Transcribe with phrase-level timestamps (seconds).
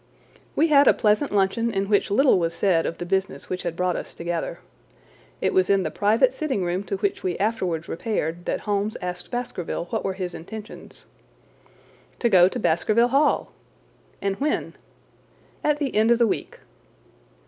[0.55, 3.75] We had a pleasant luncheon in which little was said of the business which had
[3.75, 4.57] brought us together.
[5.41, 9.29] It was in the private sitting room to which we afterwards repaired that Holmes asked
[9.29, 11.05] Baskerville what were his intentions.
[12.17, 13.51] "To go to Baskerville Hall."
[14.23, 14.73] "And when?"
[15.63, 16.61] "At the end of the week."